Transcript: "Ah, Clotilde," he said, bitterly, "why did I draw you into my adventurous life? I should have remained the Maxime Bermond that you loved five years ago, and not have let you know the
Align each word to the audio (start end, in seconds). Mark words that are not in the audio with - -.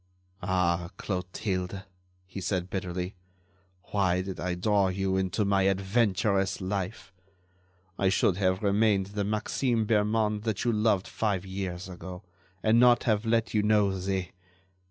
"Ah, 0.41 0.89
Clotilde," 0.97 1.83
he 2.25 2.41
said, 2.41 2.71
bitterly, 2.71 3.13
"why 3.91 4.23
did 4.23 4.39
I 4.39 4.55
draw 4.55 4.87
you 4.87 5.15
into 5.15 5.45
my 5.45 5.61
adventurous 5.69 6.59
life? 6.59 7.13
I 7.99 8.09
should 8.09 8.37
have 8.37 8.63
remained 8.63 9.11
the 9.13 9.23
Maxime 9.23 9.85
Bermond 9.85 10.41
that 10.41 10.65
you 10.65 10.71
loved 10.71 11.07
five 11.07 11.45
years 11.45 11.87
ago, 11.87 12.23
and 12.63 12.79
not 12.79 13.03
have 13.03 13.27
let 13.27 13.53
you 13.53 13.61
know 13.61 13.95
the 13.95 14.29